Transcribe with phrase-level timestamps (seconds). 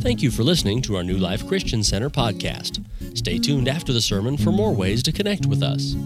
[0.00, 2.84] Thank you for listening to our New Life Christian Center podcast.
[3.18, 5.96] Stay tuned after the sermon for more ways to connect with us.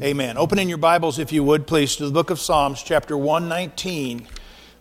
[0.00, 0.38] Amen.
[0.38, 4.28] Open in your Bibles, if you would, please, to the book of Psalms, chapter 119,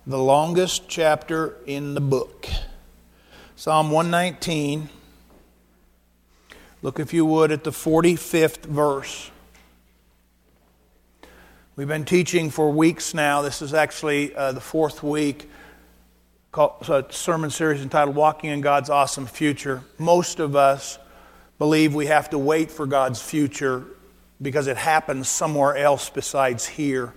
[0.05, 2.47] the longest chapter in the book.
[3.55, 4.89] Psalm 119.
[6.83, 9.31] Look, if you would, at the 45th verse.
[11.75, 13.41] We've been teaching for weeks now.
[13.41, 15.49] This is actually uh, the fourth week.
[16.53, 19.83] A sermon series entitled Walking in God's Awesome Future.
[19.99, 20.97] Most of us
[21.59, 23.85] believe we have to wait for God's future
[24.41, 27.13] because it happens somewhere else besides here.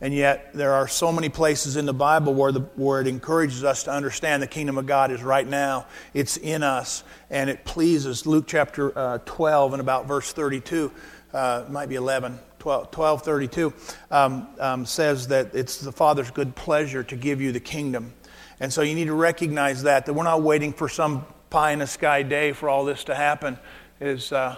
[0.00, 3.64] And yet, there are so many places in the Bible where, the, where it encourages
[3.64, 5.86] us to understand the kingdom of God is right now.
[6.12, 8.26] It's in us, and it pleases.
[8.26, 10.92] Luke chapter uh, 12 and about verse 32,
[11.32, 13.72] uh, might be 11, 12, 12 32,
[14.10, 18.12] um, um, says that it's the Father's good pleasure to give you the kingdom.
[18.60, 21.80] And so you need to recognize that, that we're not waiting for some pie in
[21.80, 23.58] the sky day for all this to happen.
[24.00, 24.56] Is uh,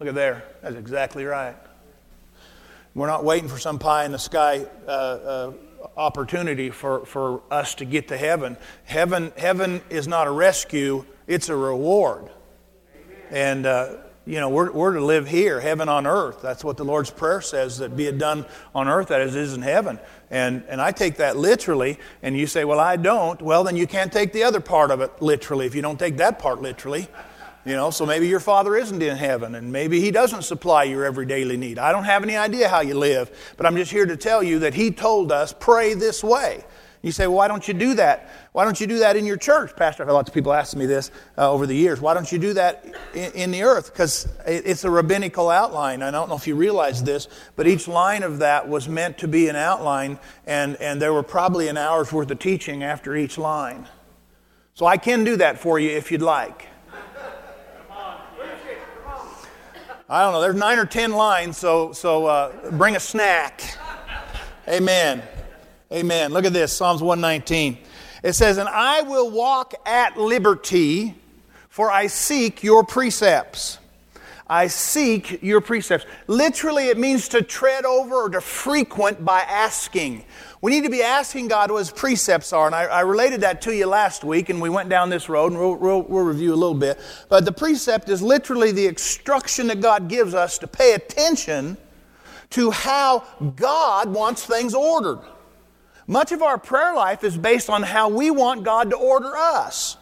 [0.00, 0.44] Look at there.
[0.60, 1.56] That's exactly right.
[2.94, 5.52] We're not waiting for some pie in the sky uh, uh,
[5.96, 8.56] opportunity for, for us to get to heaven.
[8.84, 12.28] Heaven, heaven is not a rescue, it's a reward.
[13.30, 16.40] And, uh, you know, we're, we're to live here, heaven on earth.
[16.40, 19.54] That's what the Lord's Prayer says, that be it done on earth as it is
[19.54, 19.98] in heaven.
[20.30, 23.40] And, and I take that literally, and you say, well, I don't.
[23.42, 26.16] Well, then you can't take the other part of it literally if you don't take
[26.16, 27.06] that part literally.
[27.66, 31.04] You know, so maybe your father isn't in heaven and maybe he doesn't supply your
[31.04, 31.78] every daily need.
[31.78, 34.58] I don't have any idea how you live, but I'm just here to tell you
[34.60, 36.62] that he told us, pray this way.
[37.04, 38.30] You say, well, why don't you do that?
[38.52, 39.76] Why don't you do that in your church?
[39.76, 42.00] Pastor, I've had lots of people asking me this uh, over the years.
[42.00, 43.92] Why don't you do that in, in the earth?
[43.92, 46.02] Because it's a rabbinical outline.
[46.02, 49.28] I don't know if you realize this, but each line of that was meant to
[49.28, 53.36] be an outline, and, and there were probably an hour's worth of teaching after each
[53.36, 53.86] line.
[54.72, 56.68] So I can do that for you if you'd like.
[60.08, 63.76] I don't know, there's nine or ten lines, so, so uh, bring a snack.
[64.66, 65.22] Amen.
[65.94, 66.32] Amen.
[66.32, 67.78] Look at this Psalms 119.
[68.24, 71.14] It says, And I will walk at liberty,
[71.68, 73.78] for I seek your precepts.
[74.48, 76.04] I seek your precepts.
[76.26, 80.24] Literally, it means to tread over or to frequent by asking.
[80.60, 82.66] We need to be asking God what His precepts are.
[82.66, 85.52] And I, I related that to you last week, and we went down this road,
[85.52, 86.98] and we'll, we'll, we'll review a little bit.
[87.28, 91.76] But the precept is literally the instruction that God gives us to pay attention
[92.50, 93.22] to how
[93.54, 95.20] God wants things ordered.
[96.06, 99.96] Much of our prayer life is based on how we want God to order us.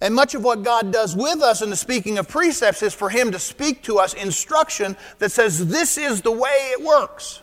[0.00, 3.08] And much of what God does with us in the speaking of precepts is for
[3.08, 7.42] Him to speak to us instruction that says, This is the way it works.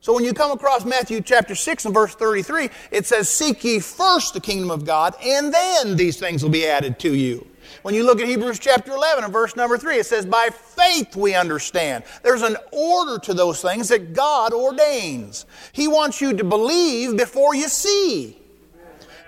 [0.00, 3.80] So when you come across Matthew chapter 6 and verse 33, it says, Seek ye
[3.80, 7.46] first the kingdom of God, and then these things will be added to you.
[7.82, 11.16] When you look at Hebrews chapter 11 and verse number 3, it says, By faith
[11.16, 12.04] we understand.
[12.22, 15.46] There's an order to those things that God ordains.
[15.72, 18.36] He wants you to believe before you see.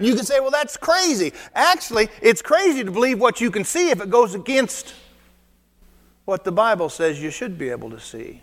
[0.01, 1.33] You can say, well, that's crazy.
[1.55, 4.95] Actually, it's crazy to believe what you can see if it goes against
[6.25, 8.41] what the Bible says you should be able to see.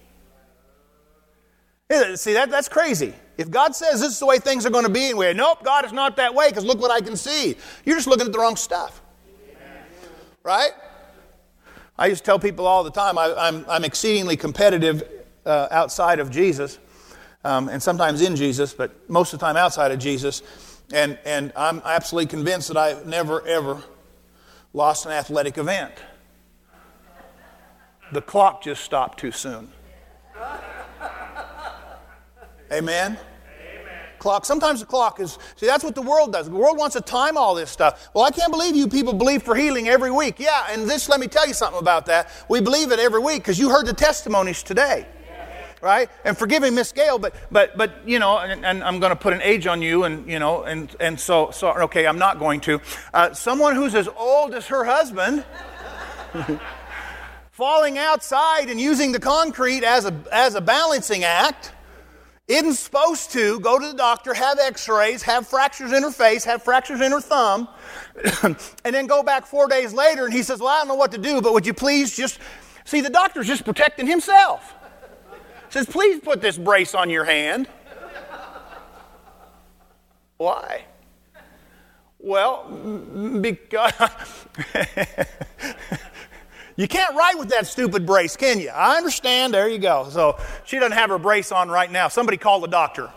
[1.89, 3.13] Eh, see, that, that's crazy.
[3.37, 5.63] If God says this is the way things are going to be, and we're, nope,
[5.63, 7.55] God is not that way because look what I can see.
[7.85, 9.01] You're just looking at the wrong stuff.
[10.47, 10.71] Right?
[11.99, 15.03] I used to tell people all the time I, am I'm, I'm exceedingly competitive
[15.45, 16.79] uh, outside of Jesus,
[17.43, 20.41] um, and sometimes in Jesus, but most of the time outside of Jesus.
[20.93, 23.83] And, and I'm absolutely convinced that I've never, ever
[24.71, 25.91] lost an athletic event.
[28.13, 29.69] The clock just stopped too soon.
[32.71, 33.17] Amen?
[34.19, 34.45] Clock.
[34.45, 36.49] Sometimes the clock is, see, that's what the world does.
[36.49, 38.09] The world wants to time all this stuff.
[38.13, 40.39] Well, I can't believe you people believe for healing every week.
[40.39, 42.29] Yeah, and this, let me tell you something about that.
[42.49, 45.07] We believe it every week because you heard the testimonies today
[45.79, 46.09] right?
[46.25, 49.15] And forgive me, Miss Gail, but but but you know, and, and I'm going to
[49.15, 52.39] put an age on you, and you know, and and so so okay, I'm not
[52.39, 52.81] going to.
[53.13, 55.45] Uh, someone who's as old as her husband.
[57.57, 61.71] falling outside and using the concrete as a, as a balancing act
[62.47, 66.45] isn't supposed to go to the doctor, have x rays, have fractures in her face,
[66.45, 67.67] have fractures in her thumb,
[68.43, 71.11] and then go back four days later and he says, Well, I don't know what
[71.11, 72.39] to do, but would you please just.
[72.85, 74.73] See, the doctor's just protecting himself
[75.69, 77.67] says, Please put this brace on your hand.
[80.37, 80.85] Why?
[82.19, 82.65] Well,
[83.41, 83.93] because
[86.77, 88.69] you can't write with that stupid brace, can you?
[88.69, 89.53] I understand.
[89.53, 90.07] There you go.
[90.09, 92.07] So she doesn't have her brace on right now.
[92.07, 93.09] Somebody call the doctor.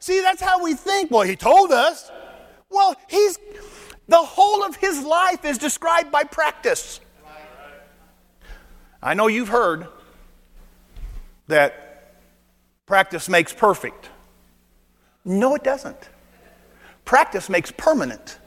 [0.00, 1.12] See, that's how we think.
[1.12, 2.10] Well, he told us.
[2.68, 3.38] Well, he's
[4.08, 7.00] the whole of his life is described by practice.
[9.00, 9.86] I know you've heard
[11.46, 12.14] that
[12.86, 14.10] practice makes perfect.
[15.24, 16.08] No, it doesn't.
[17.04, 18.38] Practice makes permanent.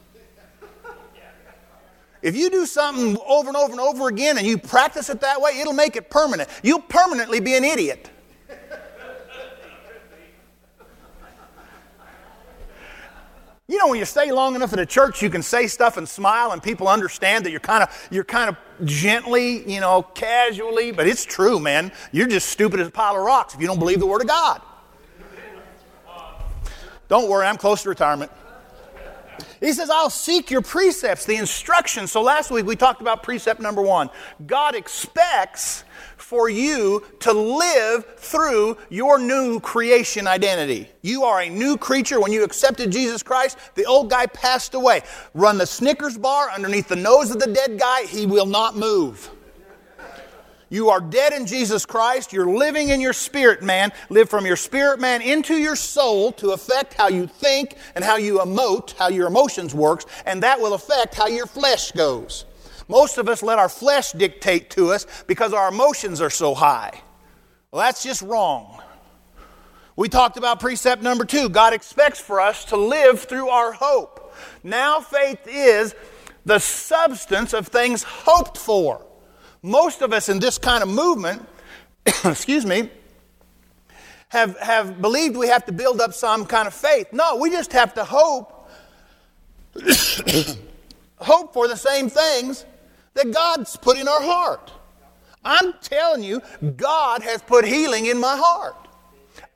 [2.22, 5.40] If you do something over and over and over again and you practice it that
[5.40, 6.48] way, it'll make it permanent.
[6.62, 8.10] You'll permanently be an idiot.
[13.68, 16.08] You know, when you stay long enough in a church, you can say stuff and
[16.08, 20.92] smile, and people understand that you're kind of you're kind of gently, you know, casually,
[20.92, 21.90] but it's true, man.
[22.12, 24.28] You're just stupid as a pile of rocks if you don't believe the Word of
[24.28, 24.62] God.
[27.08, 28.30] Don't worry, I'm close to retirement.
[29.60, 32.12] He says, I'll seek your precepts, the instructions.
[32.12, 34.10] So last week we talked about precept number one.
[34.46, 35.84] God expects
[36.16, 40.88] for you to live through your new creation identity.
[41.02, 43.58] You are a new creature when you accepted Jesus Christ.
[43.74, 45.02] The old guy passed away.
[45.34, 49.30] Run the Snickers bar underneath the nose of the dead guy, he will not move.
[50.68, 52.32] You are dead in Jesus Christ.
[52.32, 53.92] You're living in your spirit man.
[54.10, 58.16] Live from your spirit man into your soul to affect how you think and how
[58.16, 62.44] you emote, how your emotions works, and that will affect how your flesh goes.
[62.88, 67.00] Most of us let our flesh dictate to us because our emotions are so high.
[67.70, 68.82] Well, that's just wrong.
[69.94, 74.34] We talked about precept number two God expects for us to live through our hope.
[74.64, 75.94] Now, faith is
[76.44, 79.05] the substance of things hoped for.
[79.66, 81.44] Most of us in this kind of movement,
[82.24, 82.88] excuse me,
[84.28, 87.12] have, have believed we have to build up some kind of faith.
[87.12, 88.70] No, we just have to hope,
[91.16, 92.64] hope for the same things
[93.14, 94.70] that God's put in our heart.
[95.44, 96.42] I'm telling you,
[96.76, 98.76] God has put healing in my heart.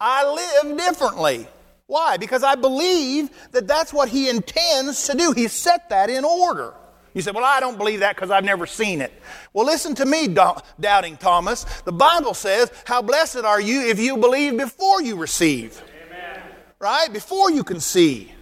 [0.01, 0.29] I
[0.65, 1.47] live differently.
[1.87, 2.17] Why?
[2.17, 5.31] Because I believe that that's what He intends to do.
[5.31, 6.75] He set that in order.
[7.15, 9.12] You say, Well, I don't believe that because I've never seen it.
[9.53, 11.65] Well, listen to me, doubting Thomas.
[11.85, 15.83] The Bible says, How blessed are you if you believe before you receive.
[16.07, 16.43] Amen.
[16.79, 17.12] Right?
[17.12, 18.33] Before you can see.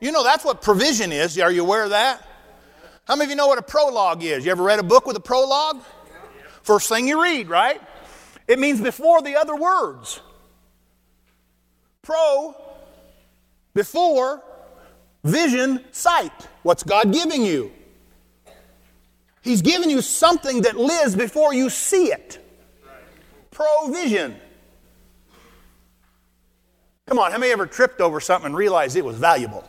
[0.00, 1.38] You know, that's what provision is.
[1.38, 2.26] Are you aware of that?
[3.06, 4.44] How many of you know what a prologue is?
[4.44, 5.82] You ever read a book with a prologue?
[6.62, 7.80] First thing you read, right?
[8.48, 10.20] It means before the other words.
[12.02, 12.54] Pro,
[13.74, 14.42] before,
[15.26, 16.48] vision, sight.
[16.62, 17.72] What's God giving you?
[19.42, 22.38] He's giving you something that lives before you see it.
[23.50, 24.36] Provision.
[27.06, 29.64] Come on, how many ever tripped over something and realized it was valuable?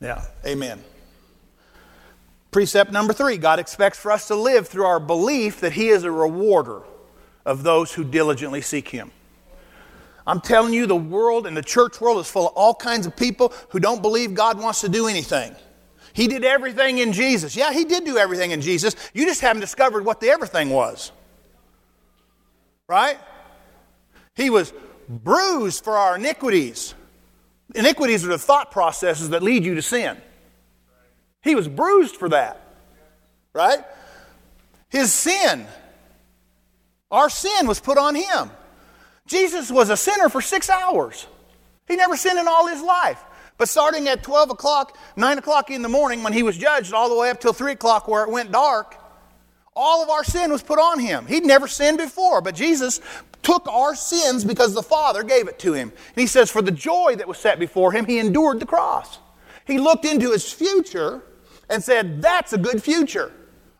[0.00, 0.82] Yeah, amen.
[2.50, 6.04] Precept number three God expects for us to live through our belief that He is
[6.04, 6.82] a rewarder
[7.44, 9.10] of those who diligently seek Him.
[10.26, 13.16] I'm telling you, the world and the church world is full of all kinds of
[13.16, 15.54] people who don't believe God wants to do anything.
[16.12, 17.54] He did everything in Jesus.
[17.54, 18.96] Yeah, He did do everything in Jesus.
[19.14, 21.12] You just haven't discovered what the everything was.
[22.88, 23.18] Right?
[24.34, 24.72] He was
[25.08, 26.94] bruised for our iniquities.
[27.74, 30.16] Iniquities are the thought processes that lead you to sin.
[31.42, 32.60] He was bruised for that.
[33.52, 33.84] Right?
[34.88, 35.66] His sin,
[37.10, 38.50] our sin was put on him.
[39.26, 41.26] Jesus was a sinner for six hours.
[41.88, 43.22] He never sinned in all his life.
[43.58, 47.08] But starting at 12 o'clock, 9 o'clock in the morning when he was judged, all
[47.08, 48.96] the way up till 3 o'clock where it went dark,
[49.74, 51.26] all of our sin was put on him.
[51.26, 53.00] He'd never sinned before, but Jesus
[53.42, 55.90] took our sins because the Father gave it to him.
[55.90, 59.18] And he says, For the joy that was set before him, he endured the cross.
[59.66, 61.22] He looked into his future
[61.68, 63.32] and said, That's a good future.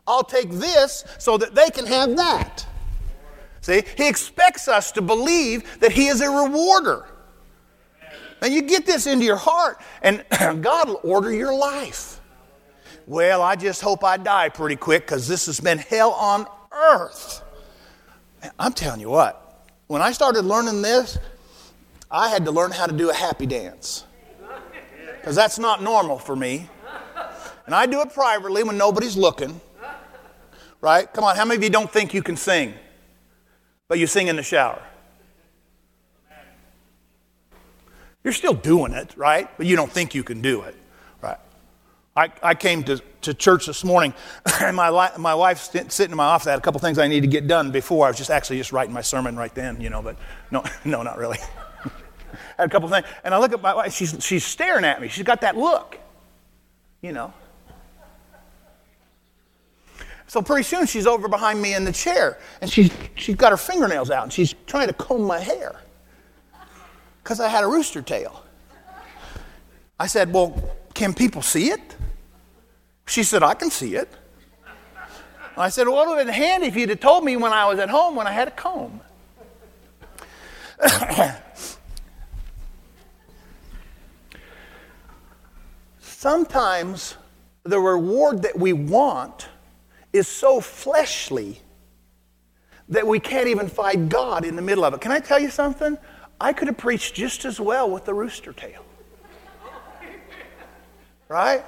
[0.06, 2.66] I'll take this so that they can have that.
[3.60, 7.06] See, he expects us to believe that he is a rewarder.
[8.42, 10.24] And you get this into your heart, and
[10.62, 12.20] God will order your life.
[13.06, 17.42] Well, I just hope I die pretty quick because this has been hell on earth.
[18.58, 21.18] I'm telling you what, when I started learning this,
[22.10, 24.04] I had to learn how to do a happy dance.
[25.18, 26.68] Because that's not normal for me.
[27.66, 29.60] And I do it privately when nobody's looking.
[30.80, 31.12] Right?
[31.12, 32.74] Come on, how many of you don't think you can sing?
[33.88, 34.82] But you sing in the shower.
[38.24, 39.48] You're still doing it, right?
[39.56, 40.74] But you don't think you can do it,
[41.22, 41.38] right?
[42.16, 44.14] I, I came to, to church this morning,
[44.60, 46.48] and my, my wife's sitting in my office.
[46.48, 48.06] I had a couple things I need to get done before.
[48.06, 50.16] I was just actually just writing my sermon right then, you know, but
[50.50, 51.38] no, no, not really.
[51.84, 53.06] I had a couple things.
[53.22, 55.06] And I look at my wife, she's, she's staring at me.
[55.06, 56.00] She's got that look,
[57.02, 57.32] you know.
[60.28, 63.56] So pretty soon she's over behind me in the chair, and she's, she's got her
[63.56, 65.76] fingernails out, and she's trying to comb my hair.
[67.22, 68.42] Because I had a rooster tail.
[69.98, 70.62] I said, Well,
[70.94, 71.96] can people see it?
[73.06, 74.08] She said, I can see it.
[75.56, 77.66] I said, Well, it would have been handy if you'd have told me when I
[77.66, 79.00] was at home when I had a comb.
[86.00, 87.16] Sometimes
[87.62, 89.48] the reward that we want
[90.16, 91.60] is so fleshly
[92.88, 95.00] that we can't even find God in the middle of it.
[95.00, 95.98] Can I tell you something?
[96.40, 98.84] I could have preached just as well with the rooster tail.
[101.28, 101.64] Right?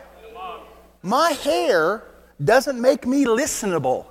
[1.03, 2.05] My hair
[2.43, 4.07] doesn't make me listenable.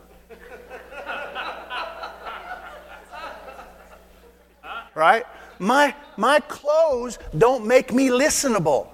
[4.94, 5.26] Right?
[5.60, 8.90] My, my clothes don't make me listenable.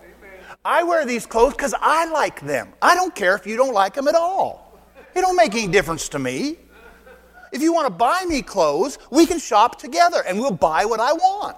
[0.66, 2.74] I wear these clothes because I like them.
[2.82, 4.63] I don't care if you don't like them at all.
[5.16, 6.58] It don't make any difference to me.
[7.52, 11.00] If you want to buy me clothes, we can shop together and we'll buy what
[11.00, 11.58] I want.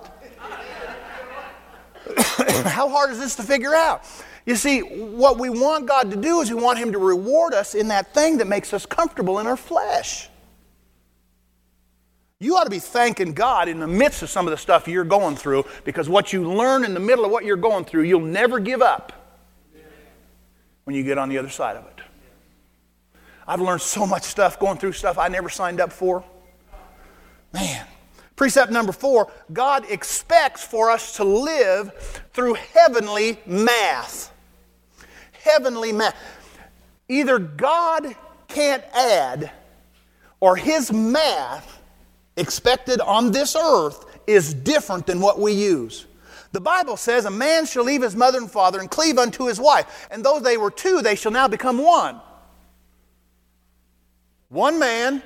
[2.68, 4.04] How hard is this to figure out?
[4.46, 7.74] You see, what we want God to do is we want Him to reward us
[7.74, 10.30] in that thing that makes us comfortable in our flesh.
[12.40, 15.06] You ought to be thanking God in the midst of some of the stuff you're
[15.06, 18.20] going through because what you learn in the middle of what you're going through, you'll
[18.20, 19.14] never give up
[20.84, 21.95] when you get on the other side of it.
[23.48, 26.24] I've learned so much stuff going through stuff I never signed up for.
[27.54, 27.86] Man.
[28.36, 31.94] Precept number four God expects for us to live
[32.34, 34.34] through heavenly math.
[35.32, 36.16] Heavenly math.
[37.08, 38.16] Either God
[38.48, 39.52] can't add,
[40.40, 41.82] or his math
[42.36, 46.06] expected on this earth is different than what we use.
[46.52, 49.60] The Bible says, A man shall leave his mother and father and cleave unto his
[49.60, 52.20] wife, and though they were two, they shall now become one.
[54.56, 55.22] One man,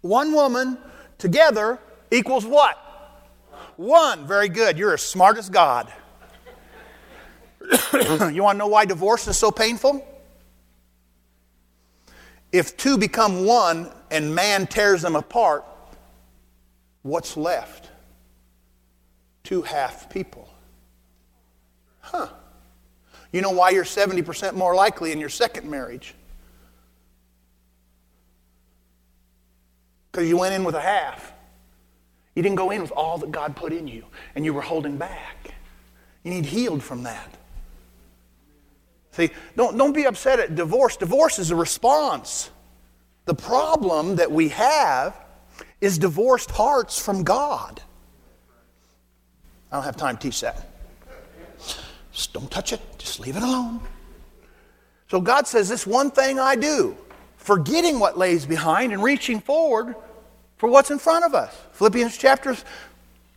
[0.00, 0.76] one woman,
[1.18, 1.78] together
[2.10, 2.76] equals what?
[3.76, 4.26] One.
[4.26, 4.76] Very good.
[4.76, 5.92] You're as smart as God.
[7.92, 10.04] you want to know why divorce is so painful?
[12.50, 15.64] If two become one and man tears them apart,
[17.02, 17.88] what's left?
[19.44, 20.52] Two half people.
[22.00, 22.26] Huh.
[23.30, 26.16] You know why you're 70% more likely in your second marriage?
[30.18, 31.32] Because you went in with a half.
[32.34, 34.02] You didn't go in with all that God put in you,
[34.34, 35.54] and you were holding back.
[36.24, 37.34] You need healed from that.
[39.12, 40.96] See, don't, don't be upset at divorce.
[40.96, 42.50] Divorce is a response.
[43.26, 45.16] The problem that we have
[45.80, 47.80] is divorced hearts from God.
[49.70, 50.66] I don't have time to teach that.
[52.10, 53.82] Just don't touch it, just leave it alone.
[55.12, 56.96] So God says, This one thing I do,
[57.36, 59.94] forgetting what lays behind and reaching forward
[60.58, 61.56] for what's in front of us.
[61.72, 62.56] Philippians chapter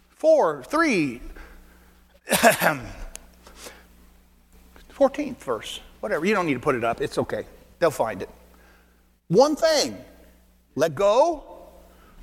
[0.09, 1.21] 4, 3,
[4.93, 6.25] 14th verse, whatever.
[6.25, 7.45] You don't need to put it up, it's okay.
[7.79, 8.29] They'll find it.
[9.27, 9.97] One thing
[10.75, 11.43] let go,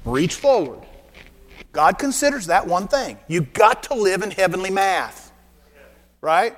[0.05, 0.81] reach forward.
[1.73, 3.19] God considers that one thing.
[3.29, 5.33] You've got to live in heavenly math,
[6.21, 6.57] right?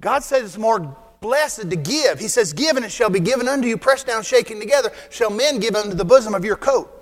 [0.00, 2.20] God says it's more blessed to give.
[2.20, 5.30] He says, Give and it shall be given unto you, pressed down, shaking together, shall
[5.30, 6.93] men give unto the bosom of your coat.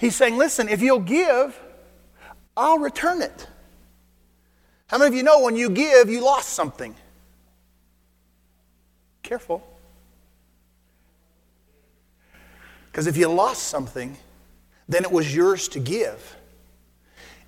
[0.00, 1.60] He's saying, Listen, if you'll give,
[2.56, 3.46] I'll return it.
[4.86, 6.94] How many of you know when you give, you lost something?
[9.22, 9.62] Careful.
[12.90, 14.16] Because if you lost something,
[14.88, 16.34] then it was yours to give.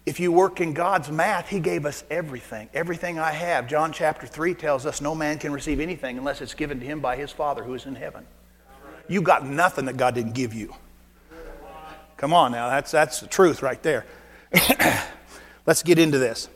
[0.04, 2.68] If you work in God's math, He gave us everything.
[2.74, 3.66] Everything I have.
[3.66, 7.00] John chapter 3 tells us no man can receive anything unless it's given to him
[7.00, 8.26] by his Father who is in heaven.
[9.08, 10.74] You got nothing that God didn't give you.
[12.22, 14.06] Come on now, that's, that's the truth right there.
[15.66, 16.48] Let's get into this.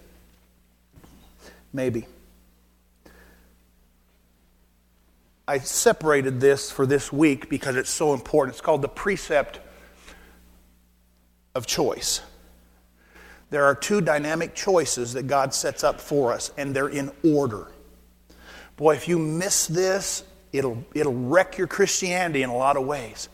[1.73, 2.06] Maybe.
[5.49, 8.54] I separated this for this week because it's so important.
[8.54, 9.58] It's called the precept
[11.52, 12.20] of choice.
[13.50, 17.66] There are two dynamic choices that God sets up for us, and they're in order.
[18.76, 23.28] Boy, if you miss this, it'll, it'll wreck your Christianity in a lot of ways.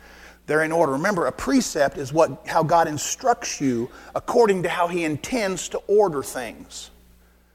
[0.47, 0.93] They're in order.
[0.93, 5.79] Remember, a precept is what, how God instructs you according to how He intends to
[5.87, 6.91] order things.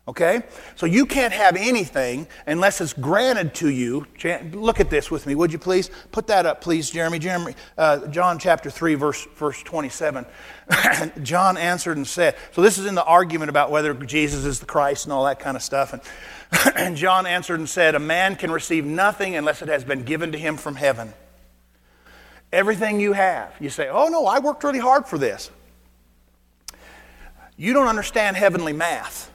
[0.07, 0.43] Okay?
[0.75, 4.07] So you can't have anything unless it's granted to you.
[4.53, 5.89] Look at this with me, would you please?
[6.13, 7.19] Put that up, please, Jeremy.
[7.19, 10.25] Jeremy uh, John chapter 3, verse, verse 27.
[11.23, 14.65] John answered and said, so this is in the argument about whether Jesus is the
[14.65, 15.91] Christ and all that kind of stuff.
[15.91, 16.01] And,
[16.77, 20.31] and John answered and said, A man can receive nothing unless it has been given
[20.31, 21.13] to him from heaven.
[22.51, 23.53] Everything you have.
[23.59, 25.51] You say, Oh, no, I worked really hard for this.
[27.57, 29.31] you don't understand heavenly math,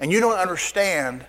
[0.00, 1.24] and you don't understand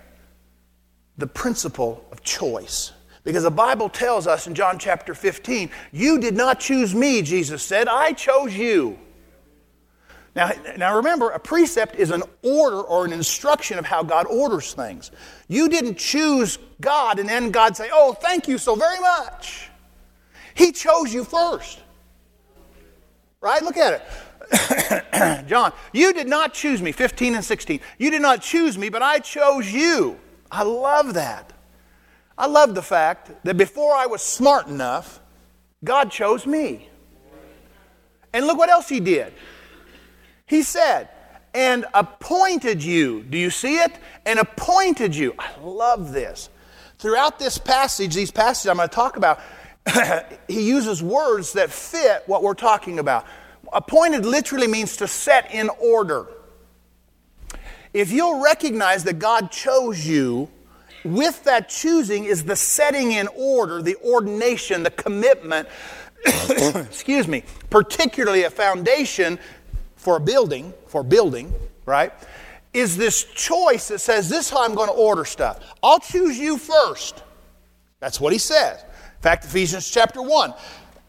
[1.18, 2.92] the principle of choice.
[3.24, 7.62] Because the Bible tells us in John chapter 15, you did not choose me, Jesus
[7.62, 8.98] said, I chose you.
[10.36, 14.74] Now, now remember, a precept is an order or an instruction of how God orders
[14.74, 15.10] things.
[15.48, 19.70] You didn't choose God and then God say, Oh, thank you so very much.
[20.54, 21.80] He chose you first.
[23.40, 23.62] Right?
[23.62, 25.46] Look at it.
[25.48, 27.80] John, you did not choose me, 15 and 16.
[27.98, 30.18] You did not choose me, but I chose you.
[30.50, 31.52] I love that.
[32.36, 35.20] I love the fact that before I was smart enough,
[35.82, 36.88] God chose me.
[38.32, 39.32] And look what else He did.
[40.46, 41.08] He said,
[41.54, 43.22] and appointed you.
[43.22, 43.92] Do you see it?
[44.26, 45.34] And appointed you.
[45.38, 46.50] I love this.
[46.98, 49.40] Throughout this passage, these passages I'm going to talk about,
[50.48, 53.26] he uses words that fit what we're talking about.
[53.72, 56.26] Appointed literally means to set in order.
[57.92, 60.48] If you'll recognize that God chose you,
[61.04, 65.68] with that choosing is the setting in order, the ordination, the commitment,
[66.48, 69.38] excuse me, particularly a foundation
[69.96, 71.52] for a building, for building,
[71.84, 72.12] right?
[72.72, 75.60] Is this choice that says, This is how I'm going to order stuff.
[75.82, 77.22] I'll choose you first.
[78.00, 78.82] That's what he says.
[79.24, 80.52] Fact, Ephesians chapter 1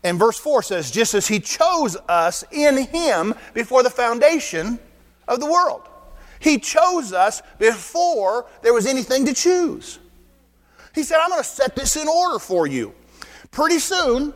[0.06, 4.80] and verse 4 says, Just as he chose us in him before the foundation
[5.28, 5.82] of the world.
[6.40, 10.00] He chose us before there was anything to choose.
[10.94, 12.96] He said, I'm going to set this in order for you.
[13.52, 14.34] Pretty soon,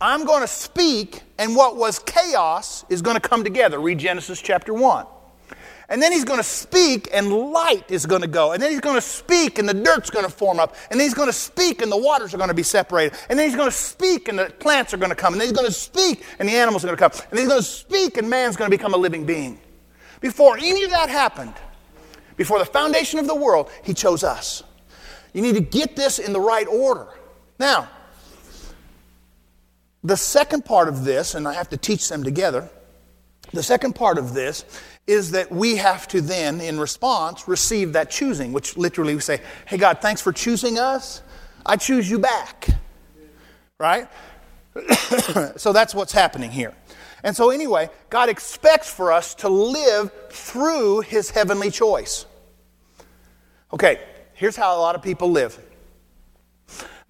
[0.00, 3.80] I'm going to speak, and what was chaos is going to come together.
[3.80, 5.06] Read Genesis chapter 1.
[5.90, 8.52] And then he's going to speak, and light is going to go.
[8.52, 10.76] And then he's going to speak, and the dirt's going to form up.
[10.90, 13.18] And then he's going to speak, and the waters are going to be separated.
[13.28, 15.34] And then he's going to speak, and the plants are going to come.
[15.34, 17.26] And then he's going to speak, and the animals are going to come.
[17.30, 19.58] And then he's going to speak, and man's going to become a living being.
[20.20, 21.54] Before any of that happened,
[22.36, 24.62] before the foundation of the world, He chose us.
[25.32, 27.08] You need to get this in the right order.
[27.58, 27.88] Now,
[30.02, 32.70] the second part of this, and I have to teach them together,
[33.52, 34.64] the second part of this
[35.06, 39.40] is that we have to then, in response, receive that choosing, which literally we say,
[39.66, 41.22] Hey, God, thanks for choosing us.
[41.64, 42.68] I choose you back.
[43.78, 44.08] Right?
[45.56, 46.74] so that's what's happening here.
[47.22, 52.24] And so, anyway, God expects for us to live through His heavenly choice.
[53.72, 54.00] Okay,
[54.34, 55.58] here's how a lot of people live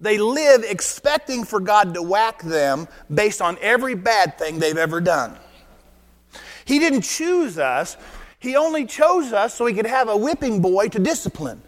[0.01, 4.99] they live expecting for God to whack them based on every bad thing they've ever
[4.99, 5.37] done.
[6.65, 7.97] He didn't choose us,
[8.39, 11.61] He only chose us so He could have a whipping boy to discipline.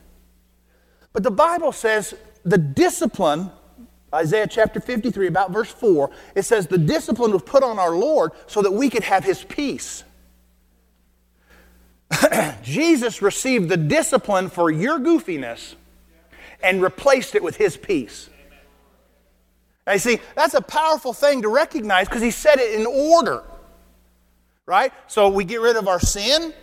[1.12, 3.52] But the Bible says the discipline
[4.14, 8.32] Isaiah chapter 53, about verse 4, it says, The discipline was put on our Lord
[8.46, 10.04] so that we could have his peace.
[12.64, 15.74] Jesus received the discipline for your goofiness
[16.62, 18.30] and replaced it with his peace.
[19.92, 23.44] You see, that's a powerful thing to recognize because he said it in order.
[24.66, 24.94] Right?
[25.08, 26.54] So we get rid of our sin,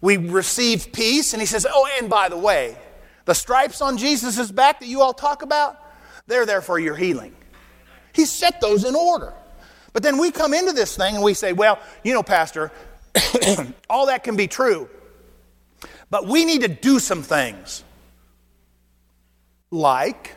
[0.00, 2.76] we receive peace, and he says, Oh, and by the way,
[3.24, 5.78] the stripes on Jesus' back that you all talk about,
[6.26, 7.34] they're there for your healing.
[8.14, 9.32] He set those in order.
[9.92, 12.72] But then we come into this thing and we say, well, you know, Pastor,
[13.90, 14.88] all that can be true,
[16.10, 17.84] but we need to do some things.
[19.70, 20.32] Like,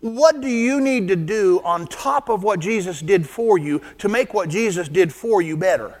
[0.00, 4.08] what do you need to do on top of what Jesus did for you to
[4.08, 5.98] make what Jesus did for you better?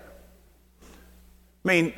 [1.64, 1.92] I mean,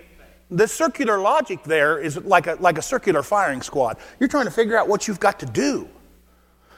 [0.50, 3.98] the circular logic there is like a, like a circular firing squad.
[4.18, 5.88] You're trying to figure out what you've got to do.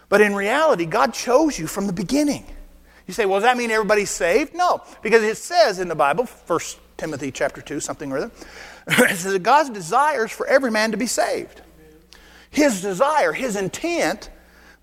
[0.09, 2.45] But in reality, God chose you from the beginning.
[3.07, 4.55] You say, well, does that mean everybody's saved?
[4.55, 6.61] No, because it says in the Bible, 1
[6.97, 8.31] Timothy chapter 2, something or other,
[8.89, 11.63] it says that God's desires for every man to be saved.
[12.51, 14.29] His desire, his intent,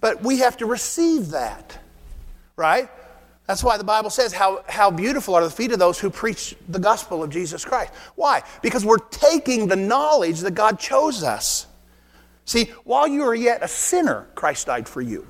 [0.01, 1.77] but we have to receive that,
[2.55, 2.89] right?
[3.49, 6.55] That's why the Bible says, how, how beautiful are the feet of those who preach
[6.67, 7.91] the gospel of Jesus Christ.
[8.13, 8.43] Why?
[8.61, 11.65] Because we're taking the knowledge that God chose us.
[12.45, 15.27] See, while you are yet a sinner, Christ died for you.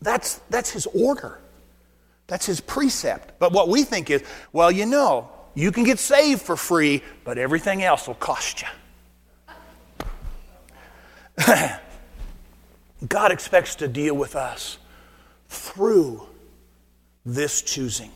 [0.00, 1.38] That's, that's his order,
[2.26, 3.38] that's his precept.
[3.38, 7.36] But what we think is, well, you know, you can get saved for free, but
[7.36, 8.68] everything else will cost you.
[13.08, 14.78] God expects to deal with us
[15.48, 16.26] through
[17.24, 18.10] this choosing.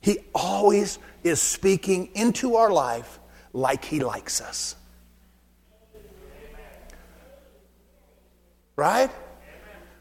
[0.00, 3.18] He always is speaking into our life
[3.52, 4.74] like He likes us.
[8.76, 9.10] Right?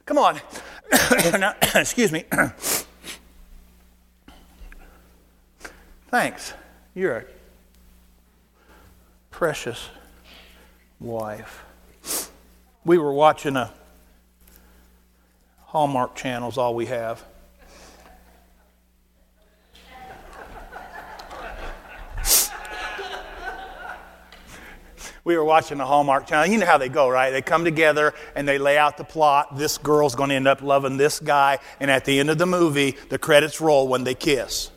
[0.05, 0.39] Come on.
[1.39, 2.25] now, excuse me.
[6.09, 6.53] Thanks.
[6.93, 7.25] You're a
[9.31, 9.89] precious
[10.99, 11.65] wife.
[12.85, 13.73] We were watching a
[15.67, 17.23] Hallmark channel's all we have.
[25.25, 26.45] we were watching the Hallmark Channel.
[26.49, 27.31] You know how they go, right?
[27.31, 29.57] They come together and they lay out the plot.
[29.57, 32.45] This girl's going to end up loving this guy, and at the end of the
[32.45, 34.71] movie, the credits roll when they kiss.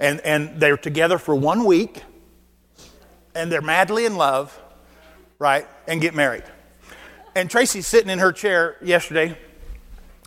[0.00, 2.02] And, and they're together for one week,
[3.32, 4.60] and they're madly in love,
[5.38, 5.68] right?
[5.86, 6.42] And get married.
[7.36, 9.38] And Tracy's sitting in her chair yesterday,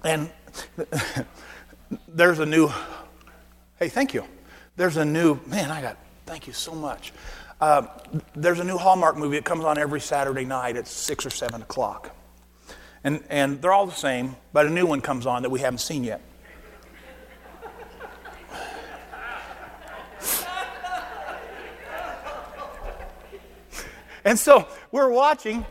[0.06, 0.30] and
[2.08, 2.70] there's a new,
[3.80, 4.24] hey, thank you.
[4.76, 7.12] There's a new, man, I got, thank you so much.
[7.60, 7.88] Uh,
[8.36, 11.62] there's a new Hallmark movie that comes on every Saturday night at 6 or 7
[11.64, 12.16] o'clock.
[13.04, 15.80] And, and they're all the same, but a new one comes on that we haven't
[15.80, 16.22] seen yet.
[24.24, 25.66] and so we're watching,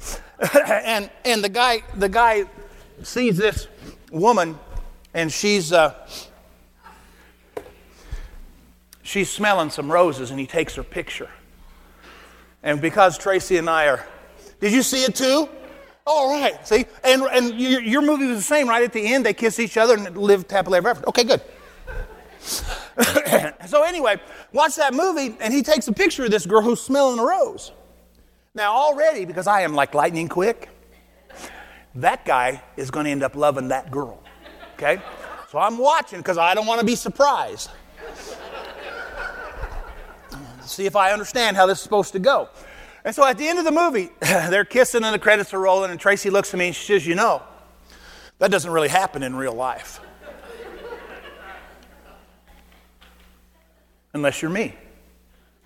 [0.64, 2.46] and, and the, guy, the guy
[3.06, 3.68] sees this
[4.10, 4.58] woman,
[5.14, 5.72] and she's.
[5.72, 5.94] Uh,
[9.02, 11.28] she's smelling some roses and he takes her picture.
[12.62, 14.06] And because Tracy and I are,
[14.60, 15.48] did you see it too?
[16.06, 16.86] All right, see?
[17.04, 18.82] And, and your, your movie was the same, right?
[18.82, 21.08] At the end, they kiss each other and live happily ever after.
[21.08, 21.42] Okay, good.
[23.68, 24.20] so, anyway,
[24.52, 27.70] watch that movie, and he takes a picture of this girl who's smelling a rose.
[28.54, 30.68] Now, already, because I am like lightning quick,
[31.96, 34.22] that guy is going to end up loving that girl.
[34.74, 35.00] Okay?
[35.50, 37.70] So I'm watching because I don't want to be surprised
[40.72, 42.48] see if I understand how this is supposed to go.
[43.04, 45.90] And so at the end of the movie, they're kissing and the credits are rolling,
[45.90, 47.42] and Tracy looks at me and she says, You know,
[48.38, 50.00] that doesn't really happen in real life.
[54.14, 54.74] Unless you're me.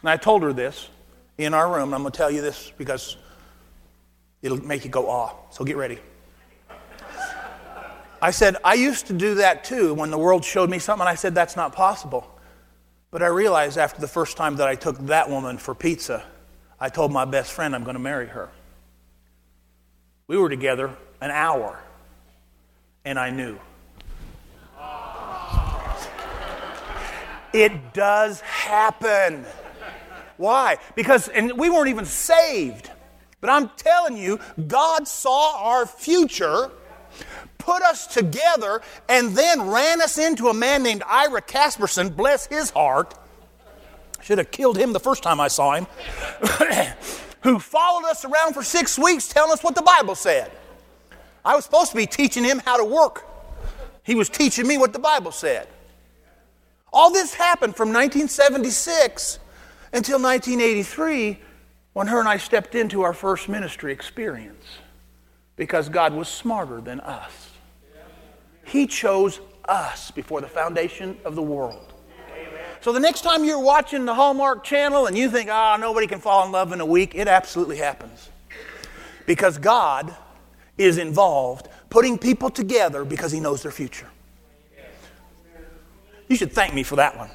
[0.03, 0.89] And I told her this
[1.37, 1.93] in our room.
[1.93, 3.17] I'm going to tell you this because
[4.41, 5.35] it'll make you go, awe.
[5.51, 5.99] So get ready.
[8.21, 11.07] I said, I used to do that too when the world showed me something.
[11.07, 12.33] I said, That's not possible.
[13.11, 16.25] But I realized after the first time that I took that woman for pizza,
[16.79, 18.51] I told my best friend I'm going to marry her.
[20.27, 21.79] We were together an hour,
[23.05, 23.59] and I knew.
[27.53, 29.47] It does happen.
[30.37, 30.77] Why?
[30.95, 32.91] Because, and we weren't even saved.
[33.41, 36.71] But I'm telling you, God saw our future
[37.67, 42.71] put us together and then ran us into a man named Ira Casperson, bless his
[42.71, 43.13] heart.
[44.23, 45.87] Should have killed him the first time I saw him.
[47.43, 50.53] who followed us around for six weeks telling us what the Bible said.
[51.45, 53.25] I was supposed to be teaching him how to work.
[54.05, 55.67] He was teaching me what the Bible said.
[56.93, 59.41] All this happened from 1976
[59.93, 61.41] until 1983
[61.95, 64.65] when her and I stepped into our first ministry experience
[65.57, 67.56] because God was smarter than us.
[68.67, 71.93] He chose us before the foundation of the world.
[72.81, 76.07] So the next time you're watching the Hallmark channel and you think, ah, oh, nobody
[76.07, 78.29] can fall in love in a week, it absolutely happens.
[79.27, 80.15] Because God
[80.79, 84.09] is involved putting people together because He knows their future.
[86.29, 87.31] You should thank me for that one.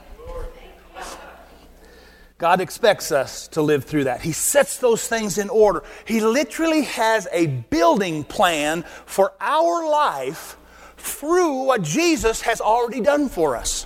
[2.37, 4.21] God expects us to live through that.
[4.21, 5.83] He sets those things in order.
[6.05, 10.57] He literally has a building plan for our life
[11.01, 13.85] through what Jesus has already done for us.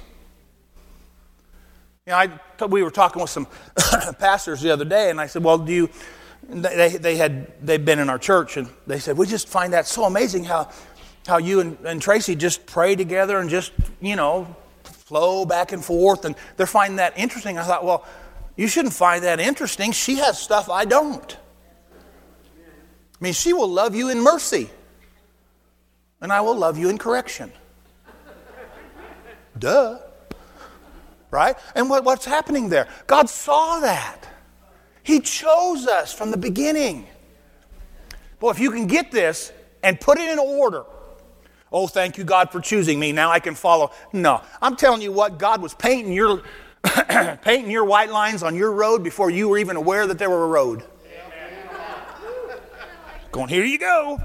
[2.05, 3.47] You know, I, we were talking with some
[4.19, 5.89] pastors the other day, and I said, Well, do you.
[6.47, 9.87] They, they had they've been in our church and they said we just find that
[9.87, 10.69] so amazing how
[11.25, 15.83] how you and, and Tracy just pray together and just you know flow back and
[15.83, 17.57] forth and they're finding that interesting.
[17.57, 18.05] I thought, well,
[18.55, 19.91] you shouldn't find that interesting.
[19.91, 21.35] She has stuff I don't.
[21.95, 24.69] I mean, she will love you in mercy
[26.25, 27.51] and I will love you in correction.
[29.59, 29.99] Duh.
[31.29, 31.55] Right?
[31.75, 32.87] And what, what's happening there?
[33.05, 34.27] God saw that.
[35.03, 37.05] He chose us from the beginning.
[38.39, 39.51] Boy, if you can get this
[39.83, 40.85] and put it in order,
[41.71, 43.11] oh, thank you, God, for choosing me.
[43.11, 43.91] Now I can follow.
[44.11, 46.41] No, I'm telling you what, God was painting your,
[47.43, 50.45] painting your white lines on your road before you were even aware that there were
[50.45, 50.83] a road.
[53.31, 54.19] Going, here you go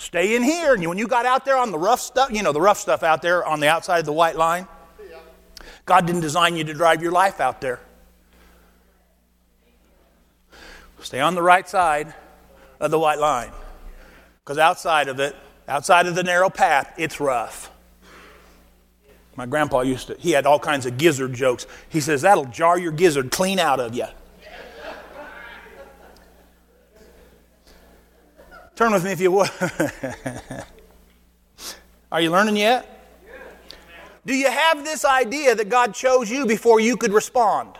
[0.00, 0.74] stay in here.
[0.74, 3.02] And when you got out there on the rough stuff, you know, the rough stuff
[3.02, 4.66] out there on the outside of the white line,
[5.84, 7.80] God didn't design you to drive your life out there.
[11.00, 12.14] Stay on the right side
[12.78, 13.50] of the white line.
[14.44, 15.34] Because outside of it,
[15.68, 17.70] outside of the narrow path, it's rough.
[19.36, 21.66] My grandpa used to, he had all kinds of gizzard jokes.
[21.88, 24.06] He says, That'll jar your gizzard clean out of you.
[28.80, 29.50] Turn with me if you would.
[32.10, 32.88] Are you learning yet?
[34.24, 37.76] Do you have this idea that God chose you before you could respond?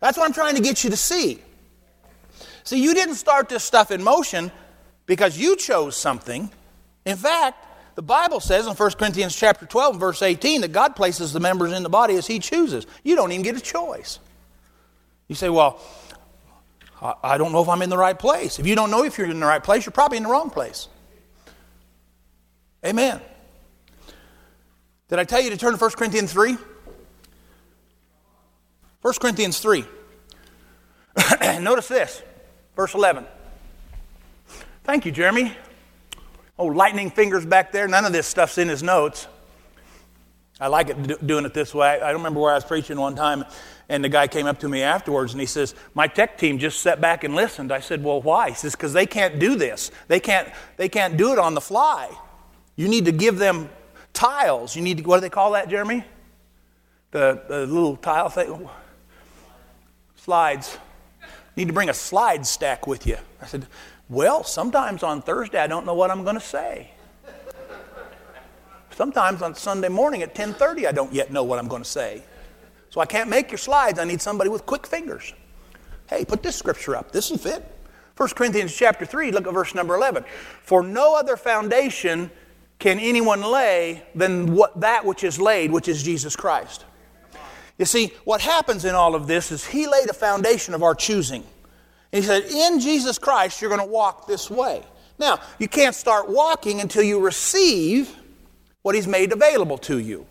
[0.00, 1.40] That's what I'm trying to get you to see.
[2.62, 4.52] See, you didn't start this stuff in motion
[5.06, 6.50] because you chose something.
[7.06, 11.32] In fact, the Bible says in 1 Corinthians chapter 12 verse 18 that God places
[11.32, 12.86] the members in the body as he chooses.
[13.02, 14.18] You don't even get a choice.
[15.28, 15.80] You say, "Well,
[17.02, 19.30] I don't know if I'm in the right place." If you don't know if you're
[19.30, 20.88] in the right place, you're probably in the wrong place.
[22.84, 23.20] Amen.
[25.08, 26.56] Did I tell you to turn to 1 Corinthians 3?
[29.02, 29.84] 1 Corinthians 3.
[31.60, 32.22] Notice this,
[32.76, 33.26] verse 11.
[34.84, 35.52] Thank you, Jeremy.
[36.58, 37.86] Oh, lightning fingers back there.
[37.88, 39.26] None of this stuff's in his notes.
[40.60, 42.00] I like it doing it this way.
[42.00, 43.44] I don't remember where I was preaching one time,
[43.92, 46.80] and the guy came up to me afterwards and he says, My tech team just
[46.80, 47.70] sat back and listened.
[47.70, 48.48] I said, Well, why?
[48.48, 49.90] He says, Because they can't do this.
[50.08, 52.10] They can't, they can't do it on the fly.
[52.74, 53.68] You need to give them
[54.14, 54.74] tiles.
[54.74, 56.04] You need to, what do they call that, Jeremy?
[57.10, 58.66] The, the little tile thing?
[60.16, 60.78] Slides.
[61.20, 63.18] You need to bring a slide stack with you.
[63.42, 63.66] I said,
[64.08, 66.92] well, sometimes on Thursday I don't know what I'm going to say.
[68.92, 72.22] Sometimes on Sunday morning at 10:30 I don't yet know what I'm going to say.
[72.92, 73.98] So I can't make your slides.
[73.98, 75.32] I need somebody with quick fingers.
[76.10, 77.10] Hey, put this scripture up.
[77.10, 77.64] This will fit.
[78.18, 80.26] 1 Corinthians chapter 3, look at verse number 11.
[80.62, 82.30] For no other foundation
[82.78, 86.84] can anyone lay than what, that which is laid, which is Jesus Christ.
[87.78, 90.94] You see, what happens in all of this is He laid a foundation of our
[90.94, 91.44] choosing.
[92.12, 94.82] And he said, In Jesus Christ, you're going to walk this way.
[95.18, 98.14] Now, you can't start walking until you receive
[98.82, 100.26] what He's made available to you.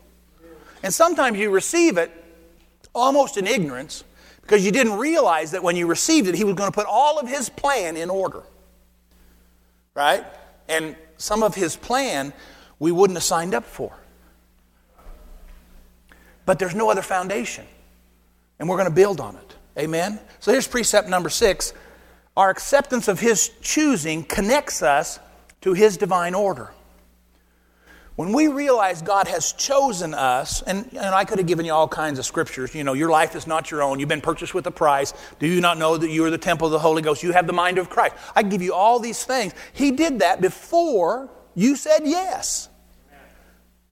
[0.84, 2.21] And sometimes you receive it
[2.94, 4.04] almost in ignorance
[4.42, 7.20] because you didn't realize that when you received it, He was going to put all
[7.20, 8.44] of His plan in order.
[9.94, 10.26] Right?
[10.68, 12.34] And some of His plan
[12.80, 13.96] we wouldn't have signed up for.
[16.46, 17.66] But there's no other foundation.
[18.60, 19.56] And we're going to build on it.
[19.78, 20.20] Amen?
[20.40, 21.74] So here's precept number six.
[22.36, 25.20] Our acceptance of His choosing connects us
[25.62, 26.72] to His divine order.
[28.18, 31.88] When we realize God has chosen us, and, and I could have given you all
[31.88, 34.68] kinds of scriptures, you know, your life is not your own, you've been purchased with
[34.68, 35.14] a price.
[35.40, 37.24] Do you not know that you are the temple of the Holy Ghost?
[37.24, 38.16] You have the mind of Christ.
[38.36, 39.54] I give you all these things.
[39.74, 42.68] He did that before you said yes.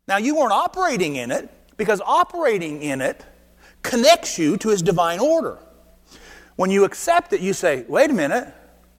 [0.08, 3.25] Now, you weren't operating in it because operating in it
[3.84, 5.60] connects you to His divine order.
[6.58, 8.53] When you accept it, you say, wait a minute,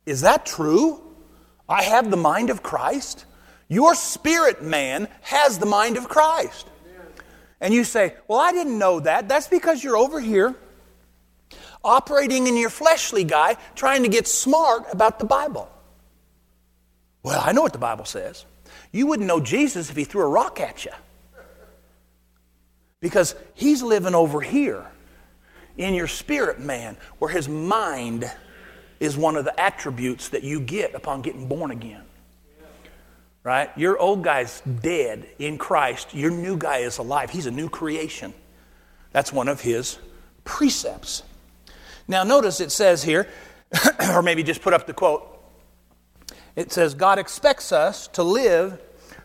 [0.06, 1.02] is that true?
[1.68, 3.26] I have the mind of Christ?
[3.70, 6.66] Your spirit man has the mind of Christ.
[7.60, 9.28] And you say, well, I didn't know that.
[9.28, 10.56] That's because you're over here
[11.84, 15.70] operating in your fleshly guy, trying to get smart about the Bible.
[17.22, 18.44] Well, I know what the Bible says.
[18.90, 20.90] You wouldn't know Jesus if he threw a rock at you.
[23.00, 24.84] Because he's living over here
[25.76, 28.30] in your spirit man, where his mind
[28.98, 32.02] is one of the attributes that you get upon getting born again.
[33.42, 33.70] Right?
[33.76, 37.30] Your old guy's dead in Christ, your new guy is alive.
[37.30, 38.34] He's a new creation.
[39.12, 39.98] That's one of his
[40.44, 41.22] precepts.
[42.06, 43.28] Now, notice it says here,
[44.10, 45.26] or maybe just put up the quote.
[46.54, 48.80] It says, God expects us to live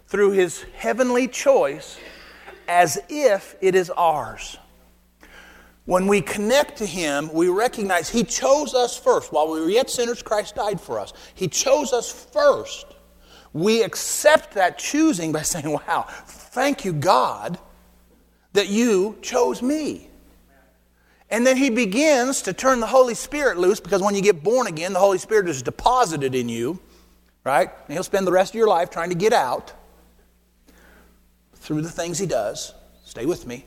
[0.08, 1.98] through his heavenly choice
[2.68, 4.58] as if it is ours.
[5.86, 9.32] When we connect to Him, we recognize He chose us first.
[9.32, 11.14] While we were yet sinners, Christ died for us.
[11.36, 12.95] He chose us first.
[13.56, 17.58] We accept that choosing by saying, Wow, thank you, God,
[18.52, 20.10] that you chose me.
[21.30, 24.68] And then He begins to turn the Holy Spirit loose because when you get born
[24.68, 26.80] again, the Holy Spirit is deposited in you,
[27.46, 27.70] right?
[27.88, 29.72] And He'll spend the rest of your life trying to get out
[31.54, 32.74] through the things He does.
[33.06, 33.66] Stay with me.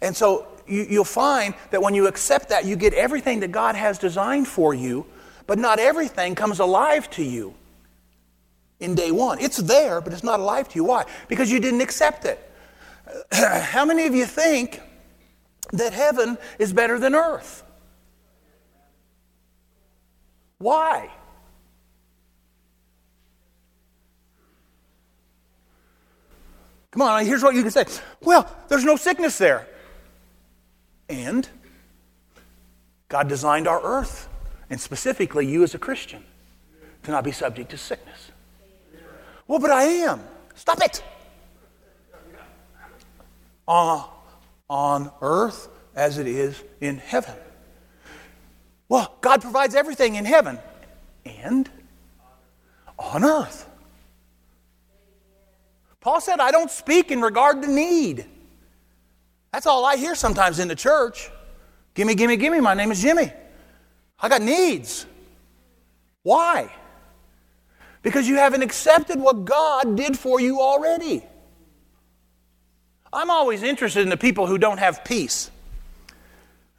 [0.00, 3.74] And so you, will find that when you accept that, you get everything that God
[3.74, 5.06] has designed for you,
[5.48, 7.54] but not everything comes alive to you
[8.80, 9.38] in day one.
[9.40, 10.84] It's there, but it's not alive to you.
[10.84, 11.04] Why?
[11.28, 12.38] Because you didn't accept it.
[13.32, 14.80] How many of you think
[15.72, 17.64] that heaven is better than earth?
[20.58, 21.10] Why?
[26.90, 27.84] Come on, here's what you can say.
[28.20, 29.66] Well, there's no sickness there.
[31.08, 31.48] And
[33.08, 34.28] God designed our earth,
[34.68, 36.24] and specifically you as a Christian,
[37.04, 38.32] to not be subject to sickness.
[39.48, 40.20] Well, but I am.
[40.54, 41.02] Stop it.
[43.66, 44.08] on,
[44.70, 47.34] on earth as it is in heaven.
[48.88, 50.58] Well, God provides everything in heaven
[51.26, 51.68] and
[52.98, 53.68] on earth.
[56.00, 58.24] Paul said, I don't speak in regard to need.
[59.52, 61.30] That's all I hear sometimes in the church.
[61.94, 62.60] Gimme, gimme, gimme.
[62.60, 63.32] My name is Jimmy.
[64.20, 65.06] I got needs.
[66.22, 66.70] Why?
[68.08, 71.22] Because you haven't accepted what God did for you already.
[73.12, 75.50] I'm always interested in the people who don't have peace.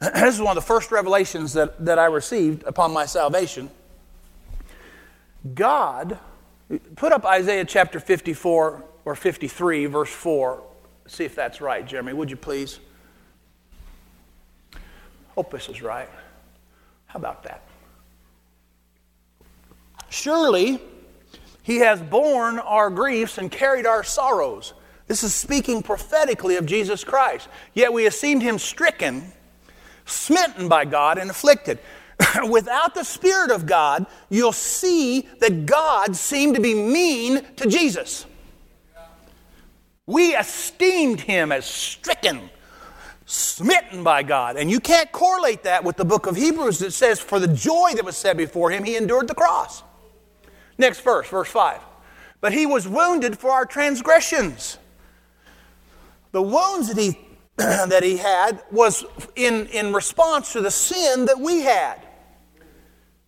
[0.00, 3.70] This is one of the first revelations that, that I received upon my salvation.
[5.54, 6.18] God,
[6.96, 10.60] put up Isaiah chapter 54 or 53, verse 4.
[11.06, 12.80] See if that's right, Jeremy, would you please?
[15.36, 16.08] Hope this is right.
[17.06, 17.62] How about that?
[20.08, 20.82] Surely
[21.70, 24.74] he has borne our griefs and carried our sorrows.
[25.06, 27.48] This is speaking prophetically of Jesus Christ.
[27.74, 29.30] Yet we esteemed him stricken,
[30.04, 31.78] smitten by God, and afflicted.
[32.50, 38.26] Without the Spirit of God, you'll see that God seemed to be mean to Jesus.
[40.06, 42.50] We esteemed him as stricken,
[43.26, 44.56] smitten by God.
[44.56, 47.92] And you can't correlate that with the book of Hebrews that says, For the joy
[47.94, 49.84] that was set before him, he endured the cross.
[50.80, 51.78] Next verse, verse 5.
[52.40, 54.78] But he was wounded for our transgressions.
[56.32, 57.18] The wounds that he,
[57.56, 59.04] that he had was
[59.36, 62.00] in, in response to the sin that we had.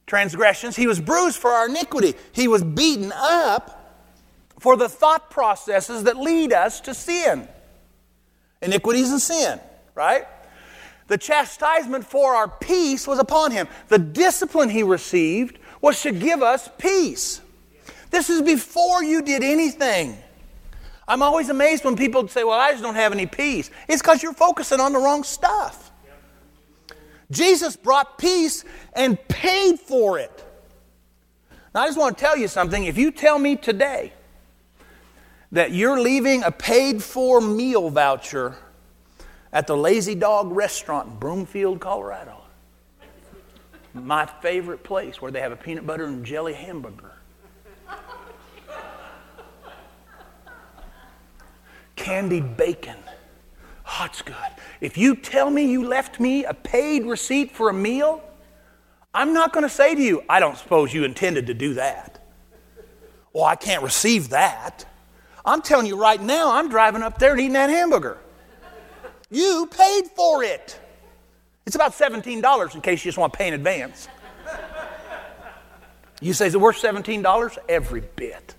[0.06, 0.76] Transgressions.
[0.76, 2.14] He was bruised for our iniquity.
[2.32, 4.08] He was beaten up
[4.58, 7.46] for the thought processes that lead us to sin.
[8.62, 9.60] Iniquities and sin,
[9.94, 10.24] right?
[11.08, 13.68] The chastisement for our peace was upon him.
[13.88, 17.42] The discipline he received was to give us peace.
[18.10, 20.16] This is before you did anything.
[21.06, 23.70] I'm always amazed when people say, Well, I just don't have any peace.
[23.88, 25.90] It's because you're focusing on the wrong stuff.
[27.30, 28.64] Jesus brought peace
[28.94, 30.44] and paid for it.
[31.74, 32.84] Now, I just want to tell you something.
[32.84, 34.12] If you tell me today
[35.50, 38.56] that you're leaving a paid for meal voucher
[39.52, 42.41] at the Lazy Dog restaurant in Broomfield, Colorado.
[43.94, 47.12] My favorite place where they have a peanut butter and jelly hamburger.
[51.94, 52.96] Candied bacon.
[53.86, 54.34] Oh, good.
[54.80, 58.22] If you tell me you left me a paid receipt for a meal,
[59.14, 62.24] I'm not going to say to you, I don't suppose you intended to do that.
[63.32, 64.86] Well, I can't receive that.
[65.44, 68.18] I'm telling you right now, I'm driving up there and eating that hamburger.
[69.30, 70.78] You paid for it.
[71.66, 74.08] It's about $17 in case you just want to pay in advance.
[76.20, 77.58] You say, is it worth $17?
[77.68, 78.54] Every bit.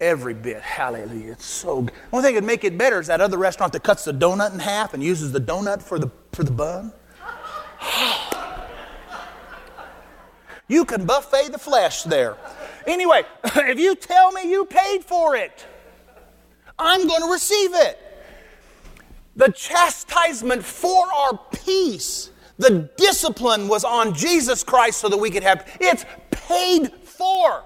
[0.00, 0.60] Every bit.
[0.60, 1.32] Hallelujah.
[1.32, 1.94] It's so good.
[2.10, 4.52] One thing that would make it better is that other restaurant that cuts the donut
[4.52, 6.92] in half and uses the donut for the, for the bun.
[10.68, 12.36] you can buffet the flesh there.
[12.86, 15.66] Anyway, if you tell me you paid for it,
[16.78, 18.07] I'm going to receive it.
[19.38, 25.44] The chastisement for our peace, the discipline was on Jesus Christ so that we could
[25.44, 27.64] have it's paid for.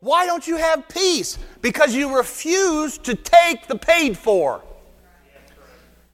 [0.00, 1.38] Why don't you have peace?
[1.62, 4.62] Because you refuse to take the paid for.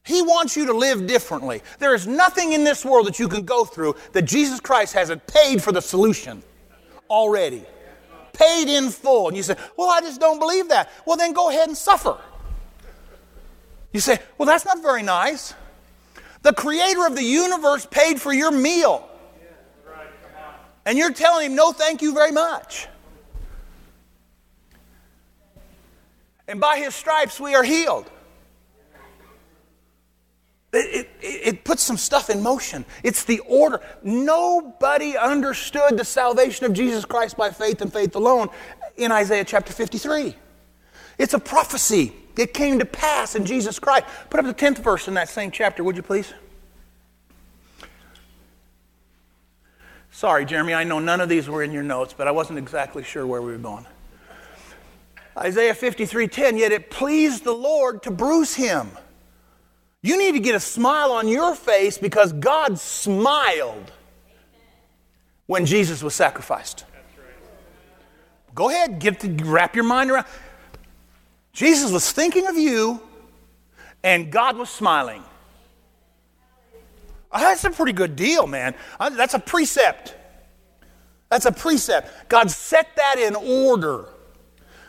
[0.05, 1.61] He wants you to live differently.
[1.79, 5.27] There is nothing in this world that you can go through that Jesus Christ hasn't
[5.27, 6.41] paid for the solution
[7.09, 7.65] already.
[8.31, 9.27] Paid in full.
[9.27, 10.89] And you say, Well, I just don't believe that.
[11.05, 12.17] Well, then go ahead and suffer.
[13.93, 15.53] You say, Well, that's not very nice.
[16.41, 19.07] The creator of the universe paid for your meal.
[20.85, 22.87] And you're telling him, No, thank you very much.
[26.47, 28.09] And by his stripes we are healed.
[30.73, 32.83] It, it, it, puts some stuff in motion.
[33.03, 33.79] It's the order.
[34.01, 38.49] Nobody understood the salvation of Jesus Christ by faith and faith alone
[38.97, 40.35] in Isaiah chapter 53.
[41.19, 42.13] It's a prophecy.
[42.35, 44.05] It came to pass in Jesus Christ.
[44.29, 46.33] Put up the 10th verse in that same chapter, would you please?
[50.11, 53.03] Sorry, Jeremy, I know none of these were in your notes, but I wasn't exactly
[53.03, 53.85] sure where we were going.
[55.37, 58.91] Isaiah 53:10, yet it pleased the Lord to bruise him.
[60.03, 63.91] You need to get a smile on your face because God smiled
[65.47, 66.85] when Jesus was sacrificed.
[68.53, 70.27] Go ahead, get to, wrap your mind around.
[71.53, 72.99] Jesus was thinking of you,
[74.03, 75.23] and God was smiling.
[77.31, 78.75] Oh, that's a pretty good deal, man.
[78.99, 80.15] Uh, that's a precept.
[81.29, 82.29] That's a precept.
[82.29, 84.05] God set that in order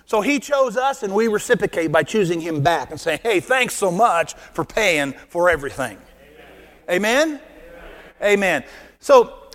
[0.07, 3.75] So he chose us, and we reciprocate by choosing him back and saying, Hey, thanks
[3.75, 5.97] so much for paying for everything.
[6.91, 7.29] Amen?
[7.29, 7.41] Amen.
[8.23, 8.65] Amen.
[9.01, 9.49] So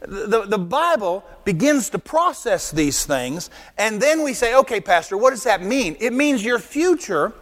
[0.00, 5.30] the, the Bible begins to process these things, and then we say, Okay, Pastor, what
[5.30, 5.96] does that mean?
[5.98, 7.32] It means your future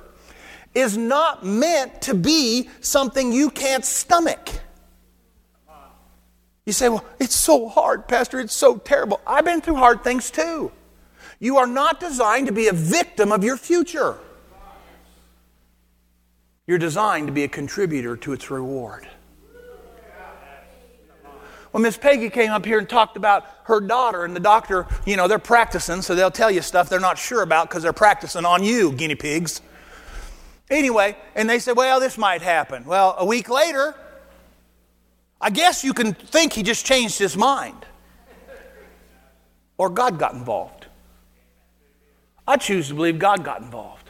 [0.76, 4.48] is not meant to be something you can't stomach.
[6.64, 8.38] You say, Well, it's so hard, Pastor.
[8.38, 9.20] It's so terrible.
[9.26, 10.70] I've been through hard things too.
[11.40, 14.16] You are not designed to be a victim of your future.
[16.68, 19.08] You're designed to be a contributor to its reward.
[21.76, 25.14] Well, Miss Peggy came up here and talked about her daughter, and the doctor, you
[25.14, 28.46] know, they're practicing, so they'll tell you stuff they're not sure about because they're practicing
[28.46, 29.60] on you, guinea pigs.
[30.70, 32.86] Anyway, and they said, well, this might happen.
[32.86, 33.94] Well, a week later,
[35.38, 37.84] I guess you can think he just changed his mind.
[39.76, 40.86] Or God got involved.
[42.48, 44.08] I choose to believe God got involved.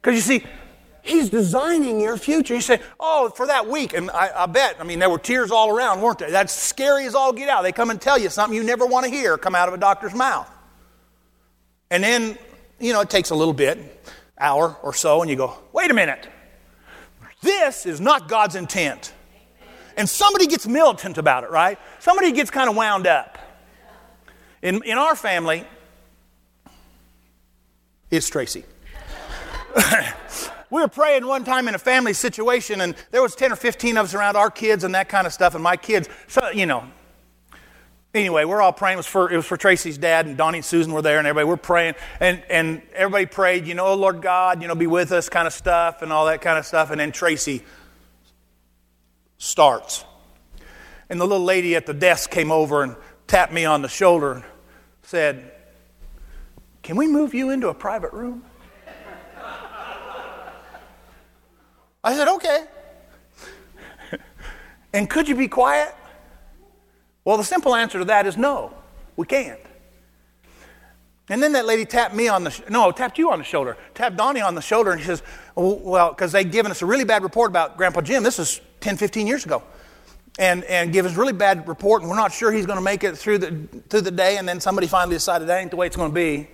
[0.00, 0.46] Because you see,
[1.02, 2.54] He's designing your future.
[2.54, 3.92] You say, oh, for that week.
[3.92, 6.30] And I, I, bet, I mean, there were tears all around, weren't there?
[6.30, 7.62] That's scary as all get out.
[7.62, 9.78] They come and tell you something you never want to hear come out of a
[9.78, 10.48] doctor's mouth.
[11.90, 12.38] And then,
[12.78, 13.78] you know, it takes a little bit,
[14.38, 16.28] hour or so, and you go, wait a minute.
[17.42, 19.12] This is not God's intent.
[19.96, 21.78] And somebody gets militant about it, right?
[21.98, 23.38] Somebody gets kind of wound up.
[24.62, 25.64] In, in our family,
[28.10, 28.64] it's Tracy.
[30.72, 33.98] we were praying one time in a family situation, and there was 10 or 15
[33.98, 36.64] of us around our kids and that kind of stuff, and my kids, so, you
[36.64, 36.84] know.
[38.14, 38.94] Anyway, we're all praying.
[38.94, 41.26] It was for, it was for Tracy's dad, and Donnie and Susan were there, and
[41.26, 41.94] everybody, we're praying.
[42.20, 45.46] And, and everybody prayed, you know, oh, Lord God, you know, be with us kind
[45.46, 46.90] of stuff and all that kind of stuff.
[46.90, 47.62] And then Tracy
[49.36, 50.06] starts.
[51.10, 52.96] And the little lady at the desk came over and
[53.26, 54.44] tapped me on the shoulder and
[55.02, 55.52] said,
[56.82, 58.42] Can we move you into a private room?
[62.04, 62.64] I said, okay.
[64.92, 65.94] and could you be quiet?
[67.24, 68.74] Well, the simple answer to that is no,
[69.16, 69.60] we can't.
[71.28, 73.76] And then that lady tapped me on the, sh- no, tapped you on the shoulder,
[73.94, 75.22] tapped Donnie on the shoulder, and she says,
[75.54, 78.22] well, because they'd given us a really bad report about Grandpa Jim.
[78.22, 79.62] This is 10, 15 years ago.
[80.38, 82.84] And, and give us a really bad report, and we're not sure he's going to
[82.84, 84.38] make it through the, through the day.
[84.38, 86.48] And then somebody finally decided that ain't the way it's going to be.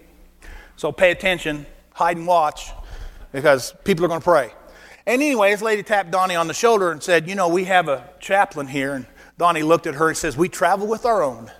[0.76, 2.70] So pay attention, hide and watch,
[3.32, 4.53] because people are going to pray.
[5.09, 7.88] And anyway, this lady tapped Donnie on the shoulder and said, You know, we have
[7.88, 8.92] a chaplain here.
[8.92, 9.06] And
[9.38, 11.50] Donnie looked at her and says, We travel with our own.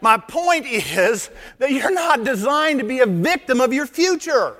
[0.00, 4.56] My point is that you're not designed to be a victim of your future.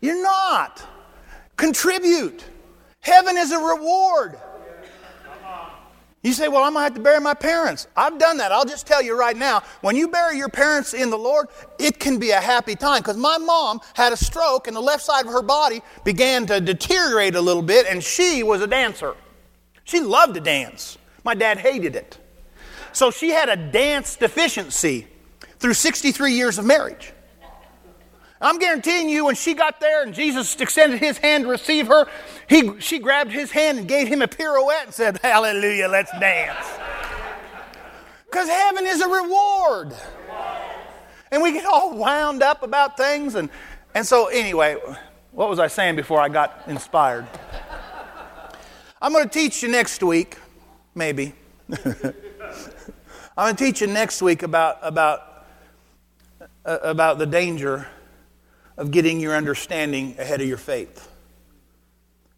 [0.00, 0.84] You're not.
[1.56, 2.44] Contribute.
[2.98, 4.36] Heaven is a reward.
[6.22, 7.86] You say, Well, I'm going to have to bury my parents.
[7.96, 8.52] I've done that.
[8.52, 11.48] I'll just tell you right now when you bury your parents in the Lord,
[11.78, 15.02] it can be a happy time because my mom had a stroke and the left
[15.02, 19.16] side of her body began to deteriorate a little bit, and she was a dancer.
[19.84, 20.98] She loved to dance.
[21.24, 22.18] My dad hated it.
[22.92, 25.06] So she had a dance deficiency
[25.58, 27.12] through 63 years of marriage.
[28.42, 32.06] I'm guaranteeing you, when she got there and Jesus extended his hand to receive her,
[32.48, 36.66] he, she grabbed his hand and gave him a pirouette and said, Hallelujah, let's dance.
[38.24, 39.94] Because heaven is a reward.
[41.30, 43.34] And we get all wound up about things.
[43.34, 43.50] And,
[43.94, 44.76] and so, anyway,
[45.32, 47.26] what was I saying before I got inspired?
[49.02, 50.38] I'm going to teach you next week,
[50.94, 51.34] maybe.
[51.70, 51.84] I'm
[53.36, 55.44] going to teach you next week about, about,
[56.64, 57.86] uh, about the danger
[58.80, 61.06] of getting your understanding ahead of your faith.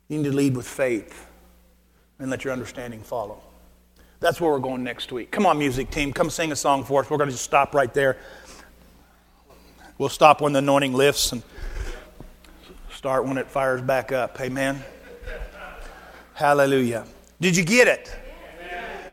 [0.09, 1.27] You need to lead with faith
[2.19, 3.41] and let your understanding follow.
[4.19, 5.31] That's where we're going next week.
[5.31, 7.09] Come on, music team, come sing a song for us.
[7.09, 8.19] We're going to just stop right there.
[9.99, 11.45] We'll stop when the anointing lifts and
[12.93, 14.41] start when it fires back up.
[14.41, 14.83] Amen.
[16.35, 17.07] Hallelujah.
[17.41, 18.13] Did you get it?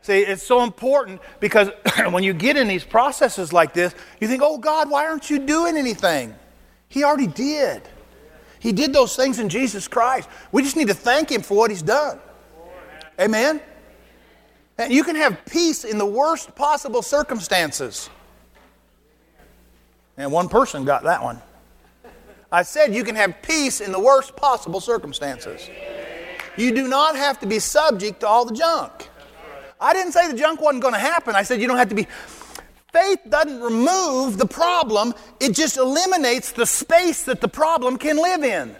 [0.02, 1.68] See, it's so important because
[2.10, 5.38] when you get in these processes like this, you think, oh God, why aren't you
[5.38, 6.34] doing anything?
[6.90, 7.82] He already did.
[8.58, 10.28] He did those things in Jesus Christ.
[10.52, 12.18] We just need to thank Him for what He's done.
[13.18, 13.62] Amen?
[14.76, 18.10] And you can have peace in the worst possible circumstances.
[20.18, 21.40] And one person got that one.
[22.52, 25.70] I said you can have peace in the worst possible circumstances.
[26.56, 29.08] You do not have to be subject to all the junk.
[29.80, 31.36] I didn't say the junk wasn't going to happen.
[31.36, 32.08] I said you don't have to be
[32.92, 38.42] Faith doesn't remove the problem, it just eliminates the space that the problem can live
[38.42, 38.74] in.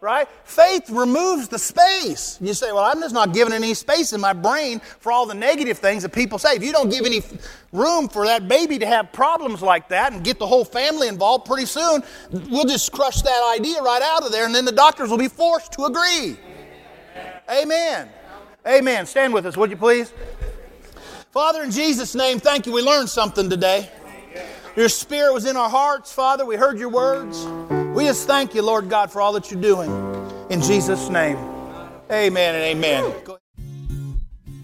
[0.00, 0.26] right?
[0.44, 2.36] Faith removes the space.
[2.40, 5.34] You say, well, I'm just not giving any space in my brain for all the
[5.34, 6.56] negative things that people say.
[6.56, 7.22] If you don't give any
[7.72, 11.46] room for that baby to have problems like that and get the whole family involved,
[11.46, 12.02] pretty soon
[12.50, 15.28] we'll just crush that idea right out of there, and then the doctors will be
[15.28, 16.36] forced to agree.
[17.48, 18.08] Amen.
[18.66, 19.06] Amen.
[19.06, 20.12] Stand with us, would you please?
[21.32, 22.72] Father, in Jesus' name, thank you.
[22.72, 23.88] We learned something today.
[24.76, 26.44] Your spirit was in our hearts, Father.
[26.44, 27.46] We heard your words.
[27.96, 29.90] We just thank you, Lord God, for all that you're doing.
[30.50, 31.38] In Jesus' name.
[32.10, 33.14] Amen and amen.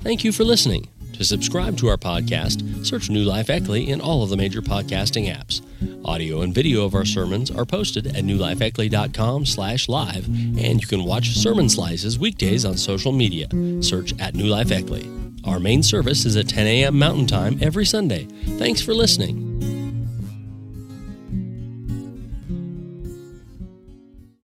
[0.03, 0.89] Thank you for listening.
[1.14, 5.35] To subscribe to our podcast, search New Life Eckley in all of the major podcasting
[5.35, 5.62] apps.
[6.05, 11.05] Audio and video of our sermons are posted at newlifeeckley.com slash live, and you can
[11.05, 13.49] watch sermon slices weekdays on social media.
[13.83, 15.28] Search at New Life Eckley.
[15.49, 16.99] Our main service is at 10 a.m.
[16.99, 18.28] Mountain Time every Sunday.
[18.59, 19.47] Thanks for listening.